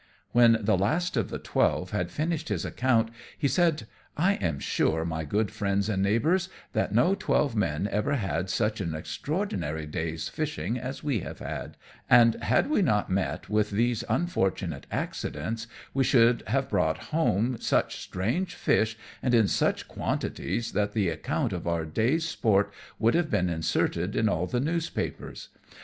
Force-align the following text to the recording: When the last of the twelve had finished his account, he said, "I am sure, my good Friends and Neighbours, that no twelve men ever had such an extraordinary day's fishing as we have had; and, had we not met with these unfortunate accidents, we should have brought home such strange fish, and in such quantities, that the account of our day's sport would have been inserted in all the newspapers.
When 0.31 0.57
the 0.59 0.79
last 0.79 1.15
of 1.15 1.29
the 1.29 1.37
twelve 1.37 1.91
had 1.91 2.09
finished 2.09 2.49
his 2.49 2.65
account, 2.65 3.11
he 3.37 3.47
said, 3.47 3.85
"I 4.17 4.33
am 4.41 4.57
sure, 4.57 5.05
my 5.05 5.23
good 5.23 5.51
Friends 5.51 5.89
and 5.89 6.01
Neighbours, 6.01 6.49
that 6.73 6.91
no 6.91 7.13
twelve 7.13 7.55
men 7.55 7.87
ever 7.91 8.15
had 8.15 8.49
such 8.49 8.81
an 8.81 8.95
extraordinary 8.95 9.85
day's 9.85 10.27
fishing 10.27 10.79
as 10.79 11.03
we 11.03 11.19
have 11.19 11.37
had; 11.37 11.77
and, 12.09 12.33
had 12.43 12.67
we 12.67 12.81
not 12.81 13.11
met 13.11 13.47
with 13.47 13.69
these 13.69 14.03
unfortunate 14.09 14.87
accidents, 14.89 15.67
we 15.93 16.03
should 16.03 16.41
have 16.47 16.67
brought 16.67 16.97
home 17.13 17.57
such 17.59 18.01
strange 18.01 18.55
fish, 18.55 18.97
and 19.21 19.35
in 19.35 19.47
such 19.47 19.87
quantities, 19.87 20.71
that 20.71 20.93
the 20.93 21.09
account 21.09 21.53
of 21.53 21.67
our 21.67 21.85
day's 21.85 22.27
sport 22.27 22.73
would 22.97 23.13
have 23.13 23.29
been 23.29 23.49
inserted 23.51 24.15
in 24.15 24.27
all 24.27 24.47
the 24.47 24.59
newspapers. 24.59 25.49